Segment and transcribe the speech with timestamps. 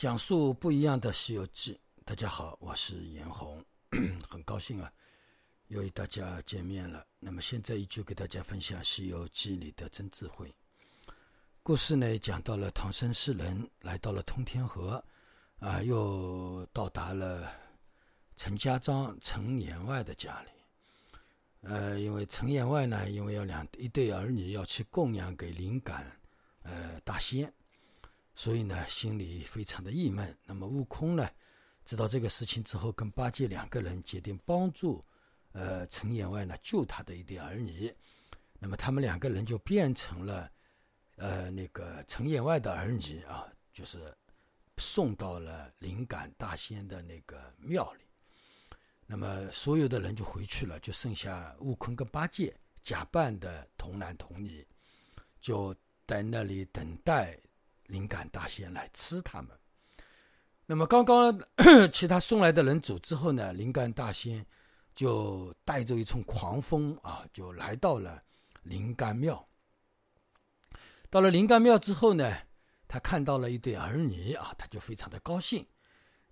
[0.00, 1.74] 讲述不一样的《西游记》。
[2.06, 3.62] 大家好，我是严红，
[4.26, 4.90] 很高兴啊，
[5.66, 7.06] 又与大家见面了。
[7.18, 10.50] 那么现在依旧给大家分享《西游记》里的真智慧
[11.62, 15.04] 故事呢，讲到了唐僧四人来到了通天河，
[15.58, 17.52] 啊，又到达了
[18.36, 20.50] 陈家庄陈员外的家里。
[21.60, 26.10] 呃，因为陈员外呢，因为要两一对儿女要去供养给灵感，
[26.62, 27.52] 呃，大仙。
[28.40, 30.34] 所以呢，心里非常的郁闷。
[30.46, 31.28] 那么，悟空呢，
[31.84, 35.04] 知道这个事情之后，跟八戒两个人决定帮助，
[35.52, 37.94] 呃，陈员外呢救他的一对儿女。
[38.58, 40.50] 那么，他们两个人就变成了，
[41.16, 44.10] 呃，那个陈员外的儿女啊，就是
[44.78, 48.04] 送到了灵感大仙的那个庙里。
[49.04, 54.66] 那么，所有的人就回去了，就剩下悟空跟八戒假扮的童男童女，
[55.42, 57.38] 就在那里等待。
[57.90, 59.50] 灵感大仙来吃他们。
[60.64, 61.36] 那么刚刚
[61.92, 64.46] 其他送来的人走之后呢，灵感大仙
[64.94, 68.22] 就带着一阵狂风啊，就来到了
[68.62, 69.44] 灵感庙。
[71.10, 72.36] 到了灵感庙之后呢，
[72.86, 75.66] 他看到了一对儿女啊，他就非常的高兴。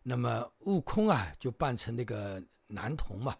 [0.04, 3.36] 那么悟空啊，就扮成那个男童嘛，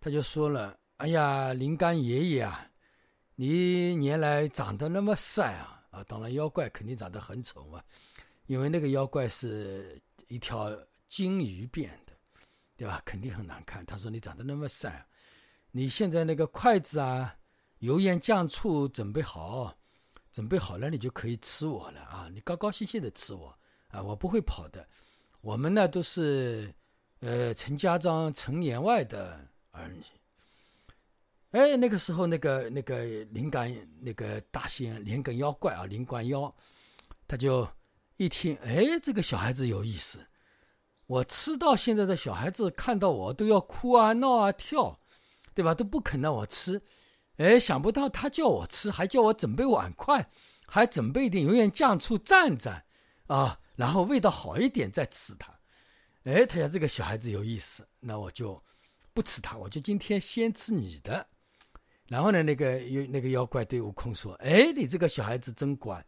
[0.00, 2.64] 他就说了：“哎呀，灵感爷爷啊，
[3.34, 7.80] 你年来长得那么帅啊！”啊，当然妖怪肯定长得很丑嘛，
[8.46, 10.76] 因为那个妖怪是一条
[11.08, 12.12] 金鱼变的，
[12.76, 13.00] 对吧？
[13.04, 13.84] 肯定很难看。
[13.86, 15.06] 他说你长得那么帅，
[15.70, 17.36] 你现在那个筷子啊、
[17.80, 19.76] 油盐酱醋准备好，
[20.32, 22.28] 准备好了你就可以吃我了啊！
[22.32, 23.54] 你高高兴兴的吃我
[23.88, 24.02] 啊！
[24.02, 24.88] 我不会跑的。
[25.42, 26.74] 我们呢都是
[27.20, 30.02] 呃陈家庄陈员外的儿女。
[31.52, 33.70] 哎，那个时候，那个那个灵感
[34.00, 36.52] 那个大仙灵感妖怪啊，灵感妖，
[37.28, 37.68] 他就
[38.16, 40.26] 一听，哎，这个小孩子有意思，
[41.06, 44.98] 我吃到现在的小孩子看到我都要哭啊、闹啊、跳，
[45.52, 45.74] 对吧？
[45.74, 46.80] 都不肯让我吃。
[47.36, 50.26] 哎，想不到他叫我吃，还叫我准备碗筷，
[50.66, 52.80] 还准备一点油盐酱醋蘸蘸
[53.26, 55.52] 啊，然后味道好一点再吃它。
[56.24, 58.58] 哎，他讲这个小孩子有意思，那我就
[59.12, 61.26] 不吃它，我就今天先吃你的。
[62.08, 66.04] 然后呢，那个有那个妖怪对悟空说：“哎，你这个小孩子真乖，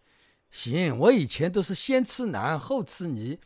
[0.51, 3.39] 行，我以前都是先吃男后吃泥，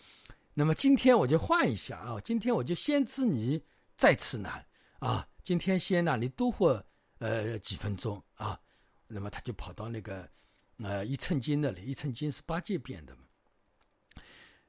[0.55, 3.63] 那么今天我就换一下啊，今天我就先吃泥
[3.97, 4.65] 再吃男
[4.99, 6.85] 啊，今天先让你多活
[7.19, 8.59] 呃几分钟啊。”
[9.11, 10.29] 那么他就跑到那个
[10.79, 13.23] 呃一寸金那里，一寸金是八戒变的嘛，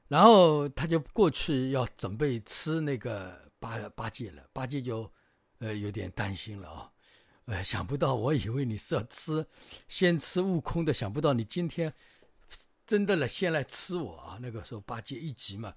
[0.08, 5.12] 然后他就过去要准备吃那个八八戒了，八戒就
[5.58, 6.90] 呃有点担心了啊。
[7.50, 9.44] 哎，想不到，我以为你是要吃，
[9.88, 11.92] 先吃悟空的，想不到你今天
[12.86, 14.38] 真的了，先来吃我啊！
[14.40, 15.74] 那个时候八戒一急嘛，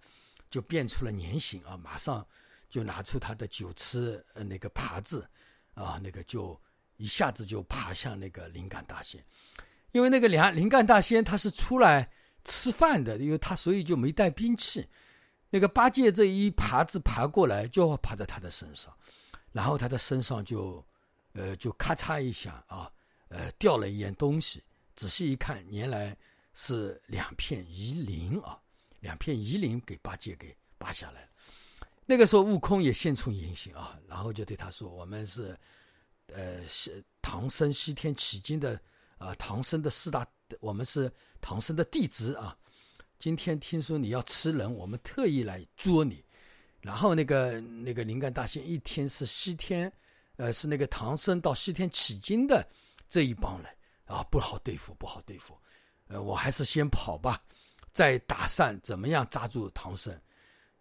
[0.51, 2.23] 就变出了粘形啊，马上
[2.69, 5.27] 就拿出他的九尺那个耙子
[5.73, 6.55] 啊，那个就
[6.97, 9.19] 一下子就爬向那个灵感大仙，
[9.93, 12.07] 因为那个灵灵感大仙他是出来
[12.43, 14.87] 吃饭的，因为他所以就没带兵器，
[15.49, 18.95] 那个八戒这一耙子爬过来就要爬在他的身上，
[19.51, 20.85] 然后他的身上就。
[21.33, 22.91] 呃，就咔嚓一下啊，
[23.27, 24.63] 呃，掉了一样东西。
[24.95, 26.15] 仔细一看，原来
[26.53, 28.59] 是两片夷鳞啊，
[28.99, 31.29] 两片夷鳞给八戒给拔下来了。
[32.05, 35.57] 那个时候，悟空也现出原形啊，然后就对他说：“我们是，
[36.27, 36.61] 呃，
[37.21, 38.79] 唐僧西天取经的
[39.17, 40.27] 啊，唐僧的四大，
[40.59, 41.11] 我们是
[41.41, 42.55] 唐僧的弟子啊。
[43.17, 46.23] 今天听说你要吃人，我们特意来捉你。
[46.81, 49.91] 然后那个那个灵感大仙一听是西天。”
[50.37, 52.67] 呃，是那个唐僧到西天取经的
[53.07, 55.57] 这一帮人啊，不好对付，不好对付。
[56.07, 57.41] 呃，我还是先跑吧，
[57.91, 60.13] 再打算怎么样抓住唐僧。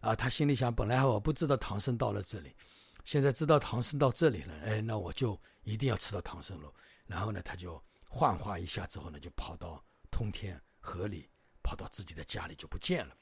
[0.01, 2.53] 啊，他心里想，本来我不知道唐僧到了这里，
[3.05, 6.73] 现在知道唐僧到这里了，哎，那我就一定要吃到唐僧喽。
[7.07, 11.29] 然后呢，他就幻化一下之后呢，就跑到通天河里，
[11.63, 13.15] 跑到自己的家里就不见了。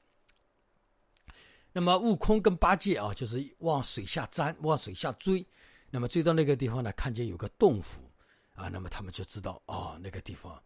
[1.72, 5.46] 那么悟空跟八戒啊，就是往水下钻，往水下追。
[5.90, 8.00] 那么追到那个地方呢，看见有个洞府，
[8.54, 10.62] 啊，那么他们就知道哦，那个地方，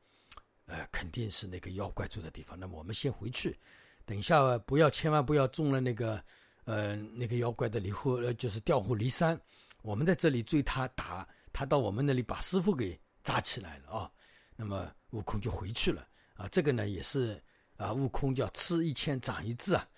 [0.66, 2.58] 呃，肯定是那个妖怪住的地方。
[2.60, 3.58] 那么我们先回去，
[4.04, 6.22] 等一下不要，千万不要中了那个，
[6.64, 9.40] 呃，那个妖怪的离户，呃，就是调虎离山。
[9.80, 14.10] 我们在这里追他，打他到我们那里把师傅给扎起来了啊。
[14.56, 16.46] 那么悟空就回去了啊。
[16.48, 17.42] 这个呢也是
[17.76, 19.88] 啊，悟空叫吃一堑长一智啊，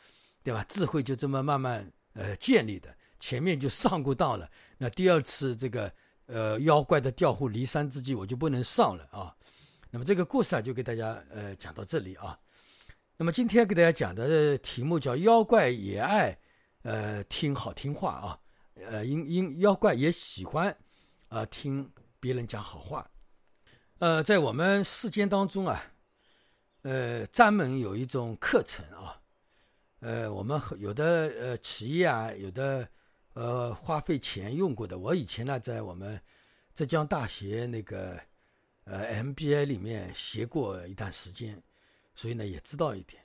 [0.45, 0.65] 对吧？
[0.69, 2.97] 智慧就这么慢慢呃建立的。
[3.19, 5.93] 前面就上过当了，那第二次这个
[6.27, 9.35] 呃妖怪的调虎离山之计，我就不能上了啊。
[9.91, 12.39] 那么这个故事啊，就给大家呃讲到这里啊。
[13.17, 16.37] 那么今天给大家讲的题目叫“妖怪也爱
[16.83, 18.39] 呃听好听话啊，
[18.75, 20.77] 呃因因妖怪也喜欢
[21.29, 21.89] 啊听
[22.21, 23.11] 别人讲好话”。
[23.99, 25.83] 呃，在我们世间当中啊，
[26.83, 29.19] 呃，专门有一种课程啊，
[30.01, 32.87] 呃，我们有的呃企业啊，有的
[33.37, 34.99] 呃花费钱用过的。
[34.99, 36.19] 我以前呢，在我们
[36.75, 38.19] 浙江大学那个
[38.85, 41.63] 呃 MBA 里面学过一段时间。
[42.19, 43.23] 所以呢，也知道一点。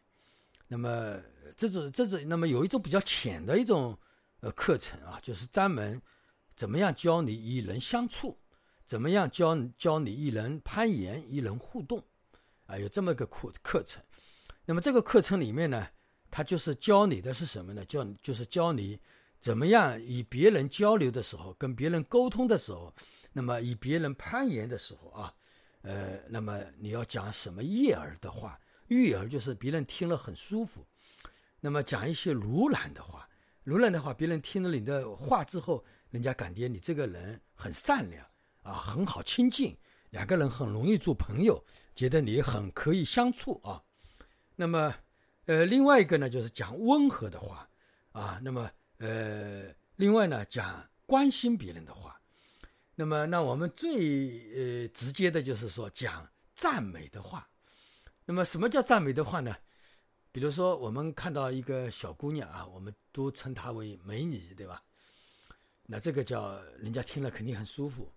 [0.67, 1.17] 那么
[1.55, 3.97] 这种这种，那么有一种比较浅的一种
[4.41, 6.01] 呃课程啊，就是专门
[6.57, 8.37] 怎么样教你与人相处，
[8.85, 12.03] 怎么样教教你与人攀岩、与人互动
[12.65, 14.03] 啊，有这么个课课程。
[14.65, 15.87] 那么这个课程里面呢，
[16.29, 17.85] 它就是教你的是什么呢？
[17.85, 18.99] 教就是教你
[19.41, 22.93] 怎么样与别人交流的时候，跟别人沟通的时候，
[23.33, 25.33] 那么与别人攀岩的时候啊，
[25.81, 28.57] 呃，那么你要讲什么悦耳的话。
[28.87, 30.85] 悦耳就是别人听了很舒服，
[31.61, 33.25] 那么讲一些如兰的话，
[33.63, 38.25] 如兰的话，别人听了你的话之后，人家感觉你这个人很善良
[38.63, 39.77] 啊，很好亲近，
[40.09, 41.63] 两个人很容易做朋友，
[41.95, 43.81] 觉得你很可以相处啊。
[44.57, 44.93] 那么，
[45.45, 47.65] 呃，另外一个呢，就是讲温和的话
[48.11, 48.41] 啊。
[48.43, 48.69] 那么，
[49.01, 49.63] 呃，
[49.95, 52.21] 另外呢，讲关心别人的话。
[52.93, 53.89] 那么，那我们最
[54.53, 57.47] 呃直接的就是说讲赞美的话。
[58.25, 59.57] 那么，什么叫赞美的话呢？
[60.31, 64.83] 比如说，我们看到一个小姑娘啊，我们都称她为美女，对吧？
[65.87, 68.13] 那这个叫人家听了肯定很舒服。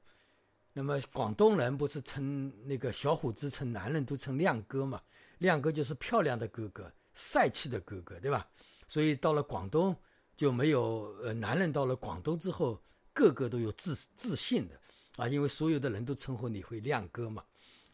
[0.75, 5.01] 那么，广东人不是称那个小伙子称男人都称亮哥嘛？
[5.39, 8.47] 亮哥就是漂亮的哥哥，帅气的哥哥，对吧？
[8.87, 9.97] 所以到了广东
[10.37, 12.81] 就没有呃，男人到了广东之后，
[13.13, 14.81] 个个都有自自信的
[15.17, 17.45] 啊，因为所有的人都称呼你会亮哥嘛，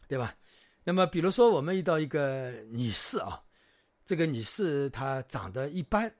[0.09, 0.35] 对吧？
[0.83, 3.43] 那么，比如说我们遇到一个女士啊，
[4.05, 6.11] 这个女士她长得一般，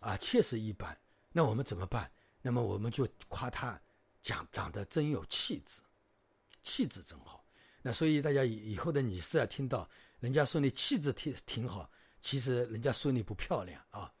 [0.00, 0.96] 啊，确实一般。
[1.32, 2.10] 那我们怎么办？
[2.42, 3.80] 那么我们就夸她
[4.20, 5.80] 讲长得真有气质，
[6.64, 7.44] 气质真好。
[7.80, 11.88] 那所以大家以以后的女士啊，听到人家说你气质挺挺好，
[12.20, 14.12] 其实人家说你不漂亮啊。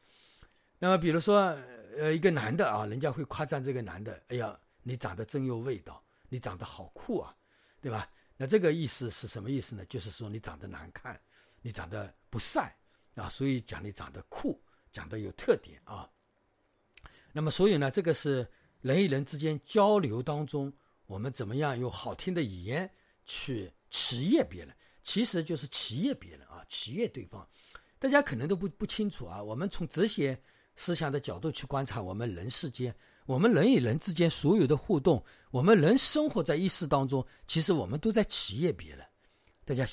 [0.84, 1.56] 那么比如说
[1.96, 7.34] 呃一个男的啊，人家会夸赞这个男的，哎呀，你长得真有味道，你长得好酷啊，
[7.80, 8.06] 对吧？
[8.36, 9.82] 那这个意思是什么意思呢？
[9.86, 11.18] 就是说你长得难看，
[11.62, 12.70] 你长得不帅
[13.14, 16.06] 啊，所以讲你长得酷，讲的有特点啊。
[17.32, 18.46] 那么，所以呢，这个是
[18.82, 20.70] 人与人之间交流当中，
[21.06, 22.92] 我们怎么样用好听的语言
[23.24, 27.48] 去企业别人，其实就是企业别人啊，企业对方。
[27.98, 29.42] 大家可能都不不清楚啊。
[29.42, 30.38] 我们从哲学
[30.76, 32.94] 思想的角度去观察我们人世间。
[33.26, 39.06] 我们人与人之间所有的互动，我们人生活在意识当中，其实我们都在企业别人。
[39.64, 39.86] 大家，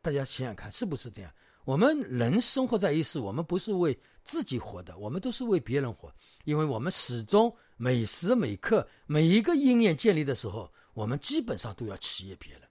[0.00, 1.32] 大家想想看，是不是这样？
[1.64, 6.14] 我们人生活在意识，我们不是为自己活的，我们都是为别人活。
[6.44, 12.62] 因为我们始终每时每刻每一个因缘建立的时候，我们基本上都要企业别人，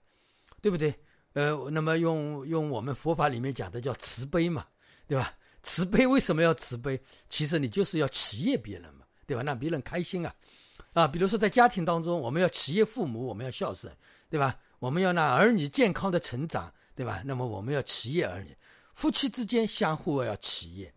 [0.62, 0.94] 对不对？
[1.34, 4.66] 呃，那么用用我们佛法里面讲的叫慈悲嘛，
[5.06, 5.34] 对吧？
[5.62, 7.00] 慈悲为什么要慈悲？
[7.28, 9.00] 其实你就是要企业别人嘛。
[9.26, 9.44] 对吧？
[9.44, 10.34] 让别人开心啊，
[10.92, 13.96] 啊，比如说在家庭当中，我们要企业父母，我们要孝顺，
[14.28, 14.58] 对吧？
[14.80, 17.22] 我们要让儿女健康的成长，对吧？
[17.24, 18.52] 那么我们要企业儿女，
[18.92, 20.92] 夫妻之间相互要企业，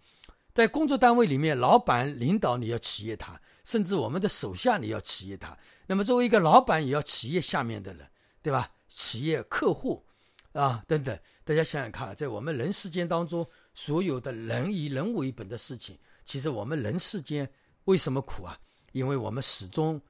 [0.52, 5.56] 在工作单位里面，老板领导你要企业他，甚至我们的手下你要企业他。
[5.86, 8.04] 那么作为一个老板，也要企业下面的人，
[8.42, 8.68] 对吧？
[8.88, 10.04] 企业客户
[10.54, 17.50] 啊等等，大家想想看，在我们人世间当中，所有的人以人为本的事情，其实我们人世间。
[17.86, 18.58] 为什么苦啊？
[18.94, 20.02] 因为我们始终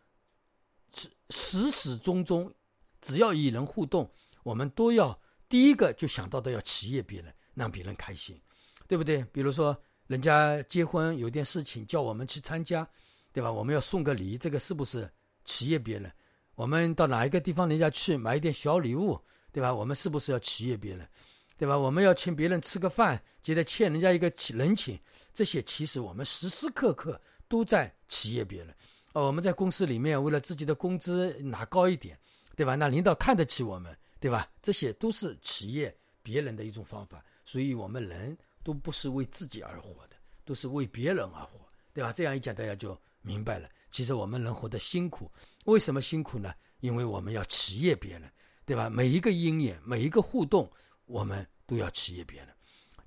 [0.94, 2.54] 始始始终终，
[3.02, 4.08] 只要与人互动，
[4.44, 8.40] 我们都要第一个就想到的要企业别人，让别人开心，
[8.88, 9.24] 对不对？
[9.32, 12.88] 比如说人家结婚有点事情叫我们去参加，
[13.32, 13.52] 对吧？
[13.52, 15.12] 我们要送个礼，这个是不是
[15.46, 16.12] 企业别人？
[16.54, 19.20] 我们到哪一个地方人家去买一点小礼物，
[19.52, 19.74] 对吧？
[19.74, 21.10] 我们是不是要企业别人？
[21.58, 21.78] 对吧？
[21.78, 25.00] 我们要请别人吃个饭，觉得欠人家一个人情，
[25.34, 27.20] 这些其实我们时时刻刻。
[27.50, 28.76] 都在企业别人，
[29.12, 32.18] 哦，我们在公司里面为了自己的工资拿高一点，
[32.56, 32.74] 对吧？
[32.74, 34.50] 那领导看得起我们，对吧？
[34.60, 37.24] 这些都是企业别人的一种方法。
[37.46, 41.60] 所以，我们人都不是为自己而活的，都是为别人而活，
[41.94, 42.12] 对吧？
[42.12, 43.70] 这样一讲，大家就明白了。
[43.92, 45.30] 其实我们人活得辛苦，
[45.66, 46.52] 为什么辛苦呢？
[46.80, 48.24] 因为我们要企业别人，
[48.66, 48.90] 对吧？
[48.90, 50.72] 每一个鹰眼，每一个互动，
[51.06, 52.50] 我们都要企业别人。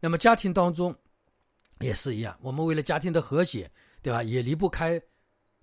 [0.00, 0.94] 那么家庭当中
[1.80, 3.70] 也是一样，我们为了家庭的和谐。
[4.02, 4.22] 对吧？
[4.22, 5.02] 也离不开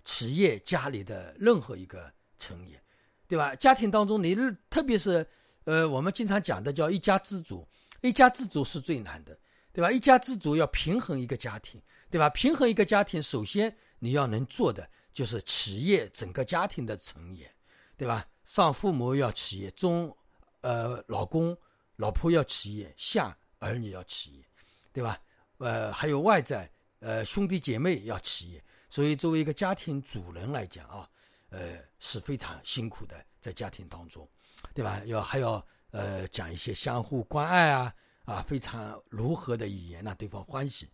[0.04, 2.78] 企业家里的任何一个成员，
[3.26, 3.54] 对吧？
[3.54, 4.36] 家庭当中，你
[4.68, 5.26] 特别是
[5.64, 7.66] 呃，我们经常讲的叫一家之主，
[8.02, 9.34] 一家之主是最难的。
[9.72, 9.90] 对吧？
[9.90, 12.28] 一家之主要平衡一个家庭，对吧？
[12.28, 17.50] 平衡一个家庭，首先你要能做的就是企业整个家庭的成员，
[17.96, 18.26] 对吧？
[18.44, 20.14] 上父母要企业，中
[20.60, 21.56] 呃老公
[21.96, 24.44] 老婆要企业，下儿女要企业，
[24.92, 25.18] 对吧？
[25.58, 26.70] 呃，还有外在
[27.00, 31.08] 呃兄弟姐妹要企业，所以作为一个家庭主人来讲啊，
[31.50, 34.28] 呃是非常辛苦的，在家庭当中，
[34.74, 35.00] 对吧？
[35.06, 37.94] 要还要呃讲一些相互关爱啊。
[38.24, 40.88] 啊，非常如何的语言让对方欢喜。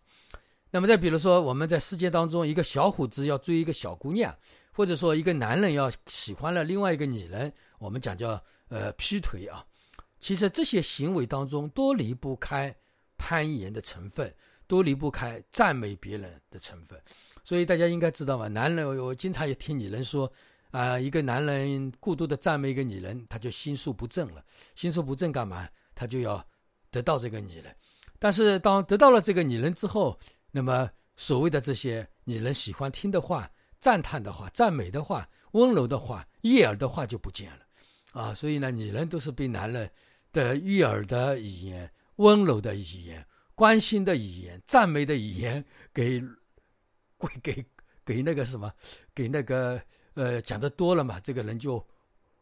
[0.69, 4.37] 那么再比如说，我们在世界当中，一个小伙子要追一个小姑娘，
[4.73, 8.31] 或者说一个男人要喜欢了另外一个女人，我们讲叫
[8.67, 9.65] 呃劈腿啊。
[10.21, 12.73] 其实这些行为当中都离不开
[13.17, 14.33] 攀岩的成分，
[14.67, 16.97] 都离不开赞美别人的成分。
[17.43, 20.31] 所以大家应该知道吧，男人我经常也听女人说
[20.69, 24.41] 啊，一个男人过度的赞美一个女人，他就心术不正了。
[24.75, 25.67] 心术不正干嘛？
[25.93, 26.41] 他就要。
[26.93, 27.73] 得到这个女人，
[28.19, 30.19] 但是当得到了这个女人之后，
[30.51, 33.49] 那么所谓的这些女人喜欢听的话、
[33.79, 37.65] 赞叹的话、赞美的话、温柔的话、悦耳的话就不见了，
[38.11, 39.89] 啊，所以呢，女人都是被男人
[40.31, 46.21] 的悦耳的语言、温柔的语言、关心的语言、赞美的语言给
[47.19, 47.65] 给给
[48.05, 48.73] 给那个什么，
[49.13, 49.81] 给那个
[50.13, 51.85] 呃讲的多了嘛，这个人就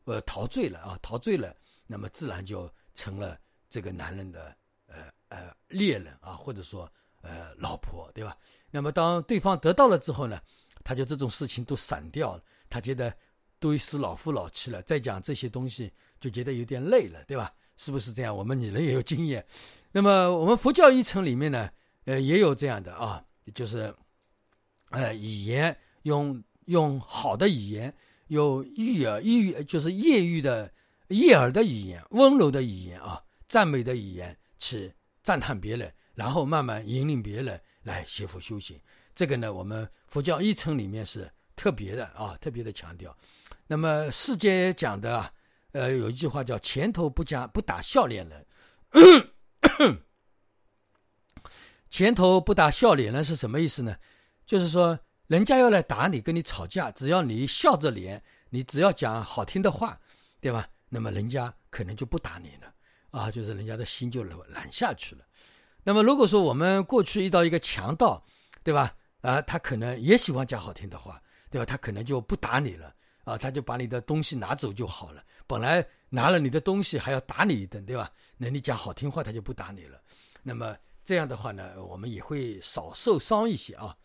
[0.05, 1.55] 呃陶醉了啊，陶醉了，
[1.87, 3.39] 那么自然就成了。
[3.71, 4.95] 这个男人的呃
[5.27, 6.91] 呃猎人啊，或者说
[7.21, 8.35] 呃老婆，对吧？
[8.71, 10.41] 那么当对方得到了之后呢，
[10.83, 13.15] 他就这种事情都散掉了，他觉得
[13.59, 17.53] 都是老夫老妻了，再讲这些东西就觉得有点累了，对吧？
[17.79, 18.35] 是不是这样？
[18.35, 19.43] 我们女人也有经验。
[19.93, 21.69] 那么我们佛教一层里面呢，
[22.03, 23.23] 呃也有这样的啊，
[23.55, 23.95] 就是
[24.89, 27.91] 呃语言用用好的语言，
[28.27, 30.71] 有育儿育就是业余的
[31.07, 33.23] 悦耳的语言，温柔的语言啊。
[33.47, 34.93] 赞美的语言去
[35.23, 38.79] 赞叹别人，然后慢慢引领别人来学佛修行。
[39.15, 43.17] 这个呢，我们佛教一层里面是特别的啊，特别的强调。
[43.65, 45.33] 那么世界讲的啊，
[45.71, 48.45] 呃，有一句话叫“前头不讲不打笑脸人”，
[51.89, 53.95] 前头不打笑脸人是什么意思呢？
[54.45, 54.97] 就是说，
[55.27, 59.99] 人家要来打你，跟你吵架，只要你笑着脸，你只要讲好听的话，
[60.41, 60.67] 对吧？
[60.89, 62.73] 那么人家可能就不打你了。
[63.11, 65.25] 啊，就是人家的心就软下去了。
[65.83, 68.23] 那么，如果说我们过去遇到一个强盗，
[68.63, 68.95] 对吧？
[69.21, 71.65] 啊，他可能也喜欢讲好听的话，对吧？
[71.65, 75.23] 他可能就不打你了，啊，他就把你的东西拿走就好了。
[75.47, 78.11] 本来拿了你的东西还要打你一顿，对吧？
[78.37, 79.99] 那你讲好听话，他就不打你了。
[80.43, 83.95] 那么这样的话呢，我们也会少受伤一些啊。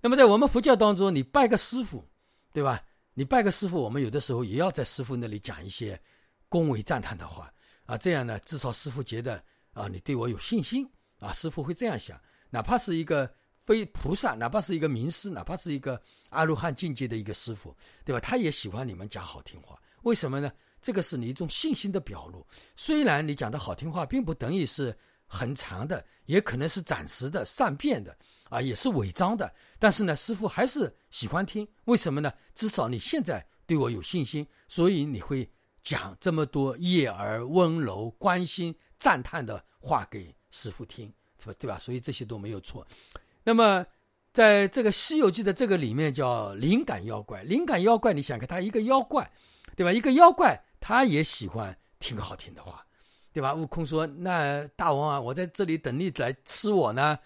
[0.00, 2.06] 那么在我们佛教当中，你拜个师傅，
[2.52, 2.82] 对吧？
[3.14, 6.00] 你拜个师傅，我们有的时候也要在师傅那里讲一些
[6.48, 7.52] 恭维赞叹的话。
[7.84, 9.42] 啊，这样呢，至少师傅觉得
[9.72, 10.88] 啊，你对我有信心
[11.18, 11.32] 啊。
[11.32, 13.30] 师傅会这样想，哪怕是一个
[13.70, 17.72] 非菩萨，哪怕是一个名师，哪怕是一个阿罗汉境界的一个师傅，
[18.04, 18.18] 对吧？
[18.18, 19.80] 他也喜欢你们讲好听话。
[20.02, 20.50] 为什么呢？
[20.82, 22.44] 这个是你一种信心的表露。
[22.74, 24.92] 虽然你讲的好听话，并不等于是
[25.24, 29.54] 很长的，也可能是暂时的、善变的啊，也是伪装的。
[29.78, 31.64] 但是呢，师傅还是喜欢听。
[31.84, 32.32] 为什么呢？
[32.56, 35.48] 至少你现在对我有信心，所以你会。
[35.82, 41.54] 讲这么多悦耳、温柔、关心、赞叹的话给师傅听，是吧？
[41.58, 41.78] 对吧？
[41.78, 42.86] 所以这些都没有错。
[43.44, 43.84] 那么，
[44.32, 47.42] 在这个《西游记》的这个里面叫灵感妖怪。
[47.42, 49.30] 灵感妖怪，你想看他一个妖怪，
[49.76, 49.92] 对吧？
[49.92, 52.84] 一个妖怪，他也喜欢听好听的话，
[53.32, 53.54] 对吧？
[53.54, 57.18] 悟空说：“那大王啊，我在这里等你来吃我呢，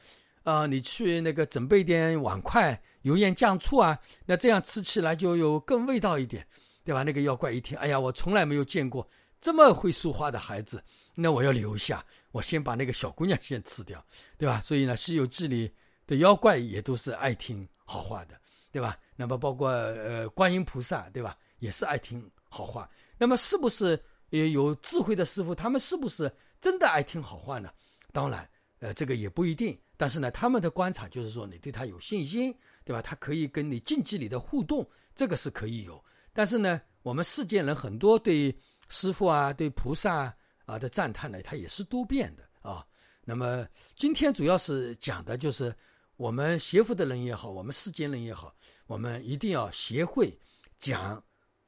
[0.42, 6.46] 啊，你去那个准备点碗筷、油盐酱醋啊，那这样吃起来就有更味道一点。”
[6.84, 7.02] 对吧？
[7.02, 9.08] 那个妖怪一听，哎呀，我从来没有见过
[9.40, 14.04] 这么会说话的孩子，那我要留下，我先把那个小姑娘先吃掉，
[14.36, 14.60] 对吧？
[14.60, 15.72] 所以呢，《西游记》里
[16.06, 18.38] 的妖怪也都是爱听好话的，
[18.70, 18.98] 对吧？
[19.16, 21.36] 那么包括呃观音菩萨，对吧？
[21.58, 22.88] 也是爱听好话。
[23.16, 23.98] 那么是不是
[24.30, 25.54] 也有智慧的师傅？
[25.54, 26.30] 他们是不是
[26.60, 27.70] 真的爱听好话呢？
[28.12, 28.48] 当然，
[28.80, 29.78] 呃，这个也不一定。
[29.96, 32.52] 但是呢，他们的观察就是说，你对他有信心，
[32.84, 33.00] 对吧？
[33.00, 36.04] 他可以跟你近距离的互动，这个是可以有。
[36.32, 38.52] 但是呢，我们世间人很多对
[38.88, 40.34] 师傅啊、对菩萨
[40.66, 42.84] 啊的赞叹呢，它也是多变的啊。
[43.24, 45.74] 那么今天主要是讲的就是
[46.16, 48.54] 我们学佛的人也好，我们世间人也好，
[48.86, 50.38] 我们一定要学会
[50.78, 51.22] 讲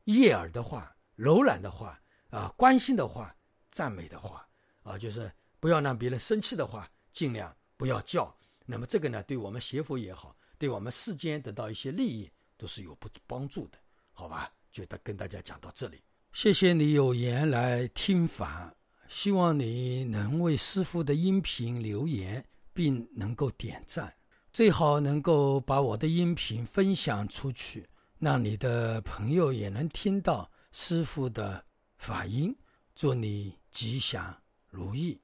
[0.05, 2.01] 悦耳的话、柔软的话
[2.31, 3.35] 啊、关心的话、
[3.71, 4.47] 赞美的话
[4.83, 8.35] 啊，就是不要让别人生气的话，尽量不要叫。
[8.65, 13.79] 那么这个呢，对我们学佛也好，对我们世间得到一些利益都是有不帮助的，
[14.13, 14.53] 好吧？
[14.71, 18.75] 就跟大家讲到这里，谢谢你有缘来听法，
[19.09, 24.15] 希望你能为师傅的音频留言，并能够点赞，
[24.57, 27.87] 最好能够把我的音频分享出去，
[28.19, 31.63] 让你的朋友也能听到师傅的
[31.99, 32.57] 法音。
[32.95, 34.35] 祝你吉祥
[34.71, 35.21] 如意。